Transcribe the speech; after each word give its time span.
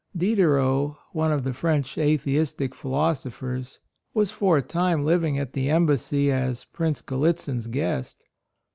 Diderot, 0.17 0.95
one 1.11 1.31
of 1.31 1.43
the 1.43 1.53
French 1.53 1.95
atheistic 1.95 2.73
philosophers, 2.73 3.77
was 4.15 4.31
for 4.31 4.57
a 4.57 4.61
time 4.63 5.05
living 5.05 5.37
at 5.37 5.53
the 5.53 5.69
embassy 5.69 6.31
as 6.31 6.63
Prince 6.65 7.03
Gallitzin's 7.03 7.67
guest. 7.67 8.17